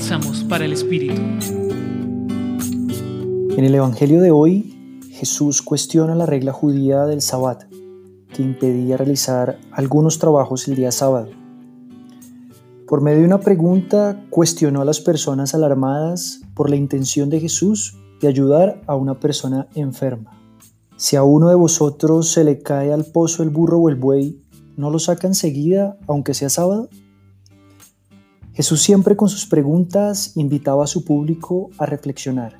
Bálsamos 0.00 0.44
para 0.44 0.64
el 0.64 0.72
Espíritu. 0.72 1.20
En 3.54 3.64
el 3.64 3.74
Evangelio 3.74 4.22
de 4.22 4.30
hoy, 4.30 4.98
Jesús 5.10 5.60
cuestiona 5.60 6.14
la 6.14 6.24
regla 6.24 6.54
judía 6.54 7.04
del 7.04 7.20
Sabbat, 7.20 7.64
que 8.32 8.42
impedía 8.42 8.96
realizar 8.96 9.58
algunos 9.70 10.18
trabajos 10.18 10.66
el 10.68 10.76
día 10.76 10.90
sábado. 10.90 11.28
Por 12.88 13.02
medio 13.02 13.18
de 13.18 13.26
una 13.26 13.40
pregunta, 13.40 14.24
cuestionó 14.30 14.80
a 14.80 14.86
las 14.86 15.00
personas 15.00 15.54
alarmadas 15.54 16.40
por 16.54 16.70
la 16.70 16.76
intención 16.76 17.28
de 17.28 17.40
Jesús 17.40 17.98
de 18.22 18.28
ayudar 18.28 18.80
a 18.86 18.96
una 18.96 19.20
persona 19.20 19.68
enferma. 19.74 20.30
Si 20.96 21.16
a 21.16 21.24
uno 21.24 21.50
de 21.50 21.56
vosotros 21.56 22.30
se 22.30 22.42
le 22.42 22.60
cae 22.60 22.90
al 22.90 23.04
pozo 23.04 23.42
el 23.42 23.50
burro 23.50 23.78
o 23.80 23.90
el 23.90 23.96
buey, 23.96 24.40
¿no 24.78 24.88
lo 24.88 24.98
saca 24.98 25.26
enseguida, 25.26 25.98
aunque 26.06 26.32
sea 26.32 26.48
sábado? 26.48 26.88
Jesús 28.52 28.82
siempre 28.82 29.16
con 29.16 29.28
sus 29.28 29.46
preguntas 29.46 30.36
invitaba 30.36 30.84
a 30.84 30.88
su 30.88 31.04
público 31.04 31.70
a 31.78 31.86
reflexionar, 31.86 32.56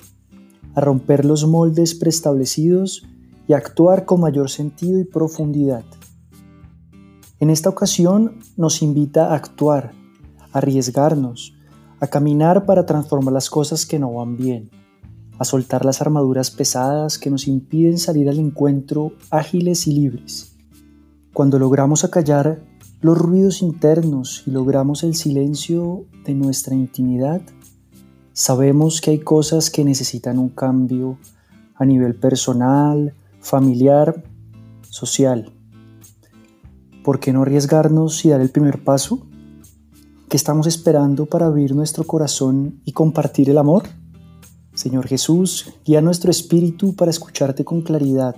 a 0.73 0.81
romper 0.81 1.25
los 1.25 1.45
moldes 1.45 1.95
preestablecidos 1.95 3.03
y 3.47 3.53
a 3.53 3.57
actuar 3.57 4.05
con 4.05 4.21
mayor 4.21 4.49
sentido 4.49 4.99
y 4.99 5.03
profundidad. 5.03 5.83
En 7.39 7.49
esta 7.49 7.69
ocasión 7.69 8.39
nos 8.55 8.81
invita 8.81 9.31
a 9.31 9.35
actuar, 9.35 9.91
a 10.53 10.59
arriesgarnos, 10.59 11.53
a 11.99 12.07
caminar 12.07 12.65
para 12.65 12.85
transformar 12.85 13.33
las 13.33 13.49
cosas 13.49 13.85
que 13.85 13.99
no 13.99 14.13
van 14.13 14.37
bien, 14.37 14.69
a 15.39 15.43
soltar 15.43 15.83
las 15.83 16.01
armaduras 16.01 16.51
pesadas 16.51 17.17
que 17.17 17.29
nos 17.29 17.47
impiden 17.47 17.97
salir 17.97 18.29
al 18.29 18.39
encuentro 18.39 19.13
ágiles 19.29 19.87
y 19.87 19.93
libres. 19.93 20.55
Cuando 21.33 21.59
logramos 21.59 22.03
acallar 22.03 22.63
los 23.01 23.17
ruidos 23.17 23.63
internos 23.63 24.43
y 24.45 24.51
logramos 24.51 25.03
el 25.03 25.15
silencio 25.15 26.05
de 26.23 26.35
nuestra 26.35 26.75
intimidad, 26.75 27.41
sabemos 28.31 29.01
que 29.01 29.11
hay 29.11 29.19
cosas 29.19 29.71
que 29.71 29.83
necesitan 29.83 30.37
un 30.37 30.49
cambio 30.49 31.17
a 31.75 31.85
nivel 31.85 32.13
personal, 32.15 33.15
familiar, 33.39 34.23
social. 34.83 35.51
¿Por 37.03 37.19
qué 37.19 37.33
no 37.33 37.41
arriesgarnos 37.41 38.23
y 38.23 38.29
dar 38.29 38.41
el 38.41 38.51
primer 38.51 38.83
paso? 38.83 39.25
¿Qué 40.29 40.37
estamos 40.37 40.67
esperando 40.67 41.25
para 41.25 41.47
abrir 41.47 41.75
nuestro 41.75 42.03
corazón 42.03 42.81
y 42.85 42.91
compartir 42.91 43.49
el 43.49 43.57
amor? 43.57 43.83
Señor 44.75 45.07
Jesús, 45.07 45.73
guía 45.83 46.01
nuestro 46.01 46.29
espíritu 46.29 46.95
para 46.95 47.09
escucharte 47.09 47.65
con 47.65 47.81
claridad 47.81 48.35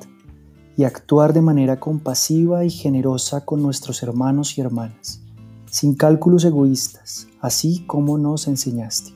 y 0.76 0.84
actuar 0.84 1.34
de 1.34 1.42
manera 1.42 1.80
compasiva 1.80 2.66
y 2.66 2.70
generosa 2.70 3.46
con 3.46 3.62
nuestros 3.62 4.02
hermanos 4.04 4.58
y 4.58 4.62
hermanas, 4.62 5.22
sin 5.70 5.96
cálculos 5.96 6.46
egoístas, 6.46 7.28
así 7.42 7.84
como 7.86 8.18
nos 8.18 8.48
enseñaste. 8.48 9.14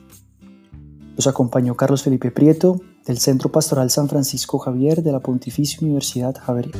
Los 1.16 1.26
acompañó 1.26 1.74
Carlos 1.74 2.02
Felipe 2.02 2.30
Prieto, 2.30 2.80
del 3.04 3.18
Centro 3.18 3.50
Pastoral 3.50 3.90
San 3.90 4.08
Francisco 4.08 4.58
Javier 4.58 5.02
de 5.02 5.12
la 5.12 5.20
Pontificia 5.20 5.78
Universidad 5.80 6.36
Javeriana. 6.36 6.78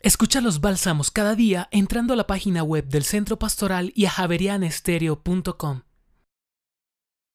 Escucha 0.00 0.40
los 0.40 0.60
bálsamos 0.60 1.10
cada 1.10 1.34
día 1.34 1.68
entrando 1.70 2.12
a 2.12 2.16
la 2.16 2.26
página 2.26 2.62
web 2.62 2.88
del 2.88 3.02
Centro 3.02 3.38
Pastoral 3.38 3.92
y 3.94 4.06
a 4.06 4.10
javerianestereo.com. 4.10 5.82